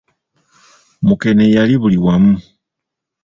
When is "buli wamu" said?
1.81-2.33